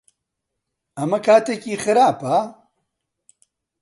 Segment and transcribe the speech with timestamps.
[0.97, 2.37] ئەمە کاتێکی خراپە؟